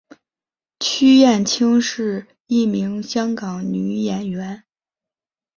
[0.79, 4.63] 区燕青是一名香港女演员。